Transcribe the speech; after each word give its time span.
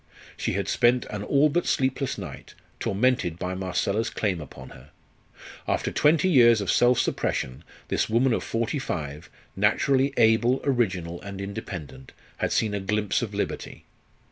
She 0.35 0.53
had 0.53 0.67
spent 0.67 1.05
an 1.11 1.21
all 1.21 1.47
but 1.47 1.67
sleepless 1.67 2.17
night, 2.17 2.55
tormented 2.79 3.37
by 3.37 3.53
Marcella's 3.53 4.09
claim 4.09 4.41
upon 4.41 4.69
her. 4.69 4.89
After 5.67 5.91
twenty 5.91 6.27
years 6.27 6.59
of 6.59 6.71
self 6.71 6.97
suppression 6.97 7.63
this 7.89 8.09
woman 8.09 8.33
of 8.33 8.43
forty 8.43 8.79
five, 8.79 9.29
naturally 9.55 10.11
able, 10.17 10.59
original, 10.63 11.21
and 11.21 11.39
independent, 11.39 12.13
had 12.37 12.51
seen 12.51 12.73
a 12.73 12.79
glimpse 12.79 13.21
of 13.21 13.35
liberty. 13.35 13.85